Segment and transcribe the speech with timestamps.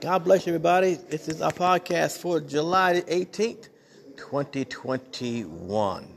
[0.00, 0.94] God bless you, everybody.
[0.94, 3.68] This is our podcast for July 18th,
[4.16, 6.16] 2021.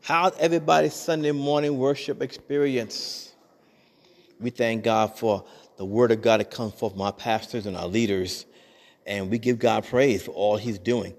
[0.00, 3.34] How's everybody's Sunday morning worship experience?
[4.40, 5.44] We thank God for
[5.76, 8.46] the word of God that comes forth from our pastors and our leaders,
[9.04, 11.12] and we give God praise for all He's doing.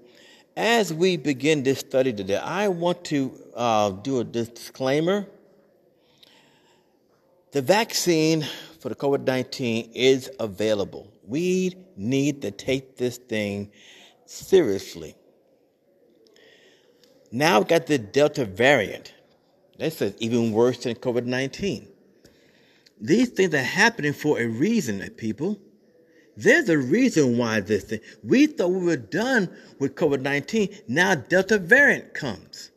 [0.56, 5.28] As we begin this study today, I want to uh, do a disclaimer.
[7.52, 8.44] The vaccine
[8.80, 11.12] for the COVID 19 is available.
[11.22, 13.70] We need to take this thing
[14.26, 15.14] seriously.
[17.30, 19.14] Now we've got the Delta variant.
[19.78, 21.88] This is even worse than COVID 19.
[23.00, 25.58] These things are happening for a reason, people.
[26.36, 28.00] There's a reason why this thing.
[28.22, 30.70] We thought we were done with COVID 19.
[30.88, 32.70] Now Delta variant comes.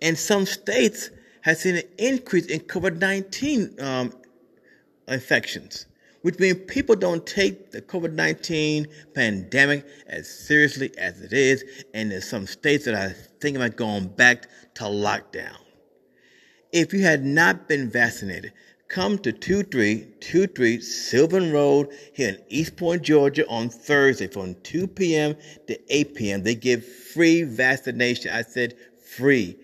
[0.00, 1.10] And some states
[1.42, 4.12] have seen an increase in COVID 19 um,
[5.08, 5.86] infections
[6.22, 11.64] which means people don't take the COVID 19 pandemic as seriously as it is.
[11.92, 15.56] And there's some states that are thinking about going back to lockdown.
[16.72, 18.52] If you had not been vaccinated,
[18.88, 25.34] come to 2323 Sylvan Road here in East Point, Georgia on Thursday from 2 p.m.
[25.66, 26.42] to 8 p.m.
[26.42, 28.30] They give free vaccination.
[28.32, 28.74] I said
[29.16, 29.58] free.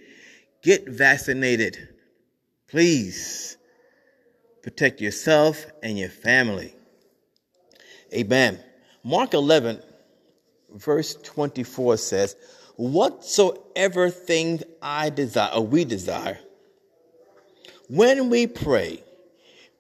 [0.63, 1.89] Get vaccinated.
[2.69, 3.58] Please
[4.69, 6.75] protect yourself and your family.
[8.13, 8.61] Amen.
[9.03, 9.83] Mark 11,
[10.75, 12.37] verse 24 says,
[12.77, 16.39] Whatsoever things I desire, or we desire,
[17.89, 19.03] when we pray,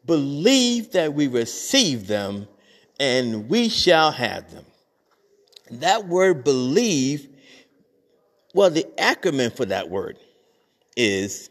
[0.06, 2.48] believe that we receive them
[2.98, 4.64] and we shall have them.
[5.70, 7.28] That word believe,
[8.54, 10.16] well, the acronym for that word
[10.96, 11.50] is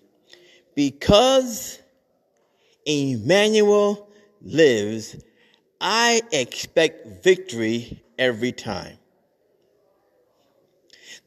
[0.73, 1.77] because
[2.87, 4.07] Emmanuel
[4.41, 5.21] lives,
[5.81, 8.97] I expect victory every time.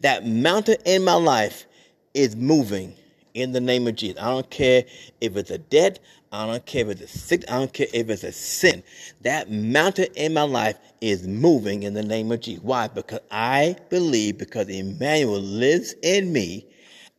[0.00, 1.66] That mountain in my life
[2.14, 2.94] is moving
[3.34, 4.21] in the name of Jesus.
[4.21, 4.84] I don't care
[5.21, 6.00] if it's a debt,
[6.32, 8.82] I don't care if it's a sick, I don't care if it's a sin.
[9.21, 12.65] That mountain in my life is moving in the name of Jesus.
[12.65, 12.88] Why?
[12.88, 16.66] Because I believe, because Emmanuel lives in me,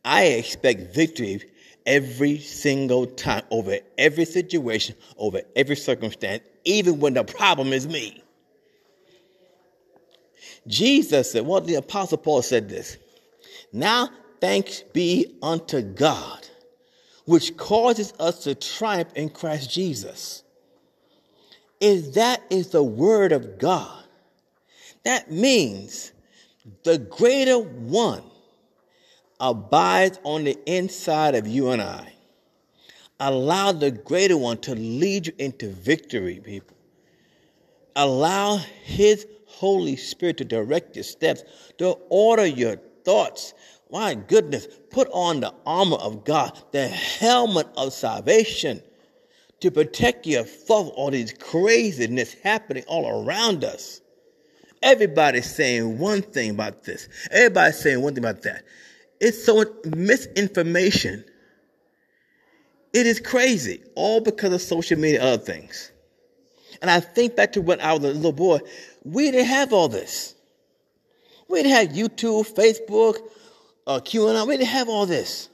[0.04, 1.42] I expect victory
[1.86, 8.22] every single time, over every situation, over every circumstance, even when the problem is me.
[10.66, 12.96] Jesus said, well, the Apostle Paul said this
[13.72, 14.10] Now
[14.40, 16.46] thanks be unto God,
[17.24, 20.42] which causes us to triumph in Christ Jesus.
[21.80, 24.04] Is that is the word of God.
[25.04, 26.12] That means
[26.84, 28.22] the greater one
[29.42, 32.14] abides on the inside of you and I.
[33.20, 36.76] Allow the greater one to lead you into victory, people.
[37.94, 41.42] Allow his Holy Spirit to direct your steps,
[41.78, 43.52] to order your thoughts.
[43.90, 48.80] My goodness, put on the armor of God, the helmet of salvation
[49.60, 54.00] to protect you from all this craziness happening all around us.
[54.82, 57.08] Everybody's saying one thing about this.
[57.30, 58.64] Everybody's saying one thing about that.
[59.22, 61.24] It's so misinformation.
[62.92, 65.92] It is crazy, all because of social media and other things.
[66.82, 68.58] And I think back to when I was a little boy,
[69.04, 70.34] we didn't have all this.
[71.48, 73.20] We didn't have YouTube, Facebook,
[73.86, 74.48] uh, QAnon.
[74.48, 75.48] We didn't have all this.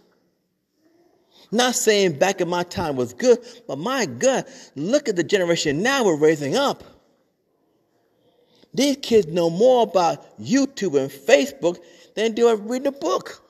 [1.52, 4.46] Not saying back in my time was good, but my God,
[4.76, 6.84] look at the generation now we're raising up.
[8.72, 11.76] These kids know more about YouTube and Facebook
[12.14, 13.42] than they do reading a book.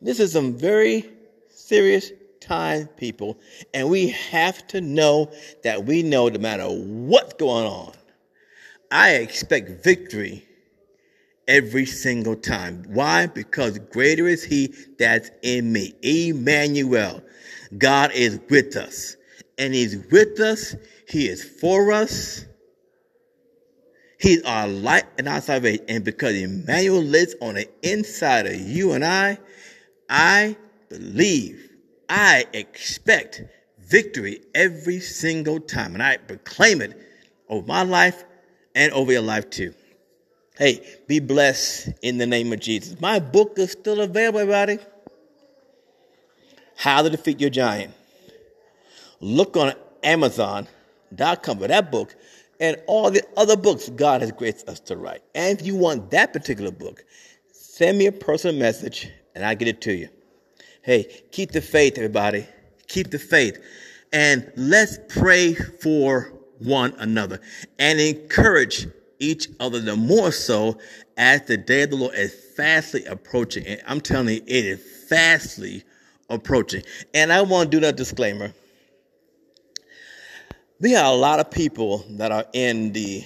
[0.00, 1.10] This is some very
[1.48, 3.38] serious time, people,
[3.74, 5.30] and we have to know
[5.64, 7.92] that we know no matter what's going on,
[8.90, 10.48] I expect victory
[11.46, 12.84] every single time.
[12.88, 13.26] Why?
[13.26, 15.94] Because greater is He that's in me.
[16.02, 17.22] Emmanuel.
[17.76, 19.16] God is with us.
[19.58, 20.74] And He's with us.
[21.08, 22.44] He is for us.
[24.20, 25.84] He's our light and our salvation.
[25.88, 29.38] And because Emmanuel lives on the inside of you and I,
[30.08, 30.56] I
[30.88, 31.70] believe,
[32.08, 33.42] I expect
[33.78, 35.94] victory every single time.
[35.94, 36.98] And I proclaim it
[37.48, 38.24] over my life
[38.74, 39.74] and over your life too.
[40.56, 43.00] Hey, be blessed in the name of Jesus.
[43.00, 44.78] My book is still available, everybody.
[46.76, 47.92] How to Defeat Your Giant.
[49.20, 49.72] Look on
[50.02, 52.14] Amazon.com for that book
[52.60, 55.22] and all the other books God has graced us to write.
[55.34, 57.04] And if you want that particular book,
[57.52, 59.08] send me a personal message
[59.38, 60.08] and I get it to you.
[60.82, 62.44] Hey, keep the faith, everybody.
[62.88, 63.56] Keep the faith.
[64.12, 67.40] And let's pray for one another
[67.78, 68.88] and encourage
[69.20, 70.78] each other the more so
[71.16, 73.64] as the day of the Lord is fastly approaching.
[73.64, 75.84] And I'm telling you, it is fastly
[76.28, 76.82] approaching.
[77.14, 78.52] And I want to do that disclaimer.
[80.80, 83.22] We have a lot of people that are in the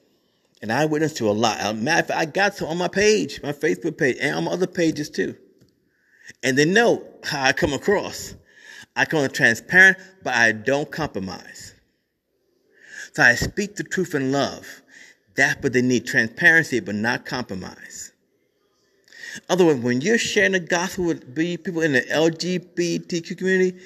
[0.63, 1.77] and I witness to a lot.
[1.77, 4.51] Matter of fact, I got some on my page, my Facebook page, and on my
[4.51, 5.37] other pages too.
[6.43, 8.35] And they know how I come across.
[8.97, 11.75] I come transparent, but I don't compromise.
[13.13, 14.83] So I speak the truth in love.
[15.37, 18.13] That's what they need transparency, but not compromise.
[19.49, 23.79] Otherwise, when you're sharing the gospel with people in the LGBTQ community,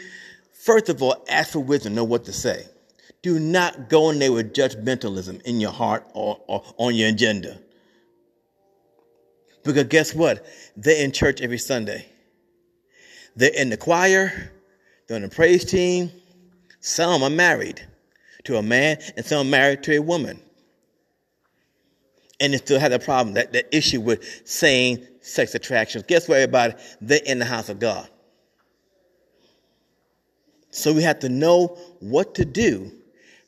[0.53, 2.65] first of all, ask for wisdom, know what to say.
[3.23, 7.59] Do not go in there with judgmentalism in your heart or, or on your agenda.
[9.65, 10.47] Because guess what?
[10.77, 12.07] They're in church every Sunday.
[13.35, 14.53] They're in the choir,
[15.11, 16.11] on the praise team.
[16.81, 17.87] Some are married
[18.45, 20.41] to a man, and some are married to a woman.
[22.41, 26.05] And they still have the problem, that, that issue with same sex attractions.
[26.07, 26.75] Guess what, everybody?
[27.01, 28.09] They're in the house of God.
[30.71, 32.91] So we have to know what to do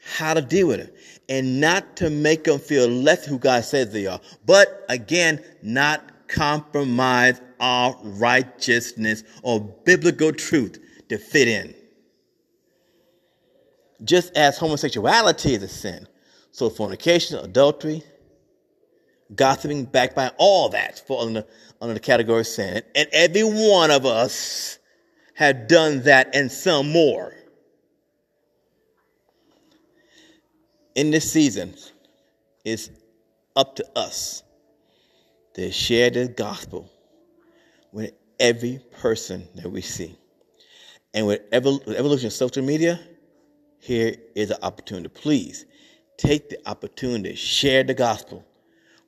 [0.06, 0.94] how to deal with it
[1.28, 4.20] and not to make them feel less who God says they are.
[4.46, 11.74] But again, not compromise our righteousness or biblical truth to fit in.
[14.04, 16.06] Just as homosexuality is a sin,
[16.52, 18.02] so fornication, adultery,
[19.34, 21.44] gossiping, backbiting, all that fall under,
[21.80, 22.82] under the category of sin.
[22.94, 24.78] And every one of us
[25.34, 27.32] have done that and some more.
[30.96, 31.74] in this season,
[32.64, 32.90] it's
[33.54, 34.42] up to us
[35.54, 36.90] to share the gospel
[37.92, 40.16] with every person that we see.
[41.16, 43.00] And with evolution of social media,
[43.80, 45.08] here is an opportunity.
[45.08, 45.64] Please
[46.18, 48.44] take the opportunity to share the gospel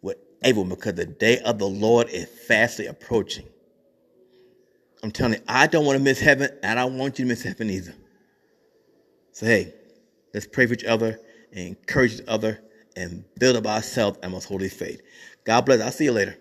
[0.00, 3.46] with everyone because the day of the Lord is fastly approaching.
[5.02, 7.28] I'm telling you, I don't want to miss heaven, and I don't want you to
[7.28, 7.94] miss heaven either.
[9.32, 9.75] So, hey,
[10.32, 11.20] let's pray for each other
[11.52, 12.58] and encourage each other
[12.96, 15.02] and build up ourselves and most holy faith.
[15.44, 15.82] God bless.
[15.82, 16.38] I'll see you later.